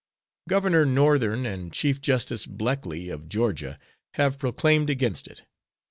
[0.49, 3.77] Governor Northern and Chief Justice Bleckley of Georgia
[4.15, 5.43] have proclaimed against it.